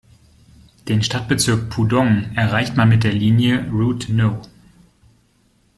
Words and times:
Den 0.87 1.03
Stadtbezirk 1.03 1.69
Pudong 1.69 2.31
erreicht 2.33 2.75
man 2.75 2.89
mit 2.89 3.03
der 3.03 3.13
Linie 3.13 3.69
„Route 3.71 4.11
No. 4.11 4.41